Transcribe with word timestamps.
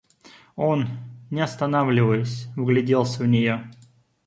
Он, 0.55 0.87
не 1.29 1.41
останавливаясь, 1.41 2.47
вгляделся 2.55 3.21
в 3.21 3.27
нее. 3.27 3.69